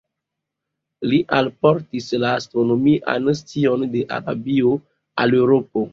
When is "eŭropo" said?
5.43-5.87